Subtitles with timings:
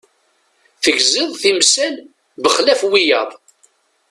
[0.83, 1.95] Tegziḍ timsal
[2.41, 3.31] bexlaf wiyaḍ.